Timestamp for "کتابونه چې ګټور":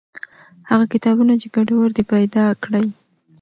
0.93-1.89